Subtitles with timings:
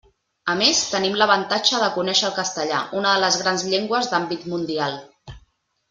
[0.53, 4.99] A més, tenim l'avantatge de conéixer el castellà, una de les grans llengües d'àmbit mundial.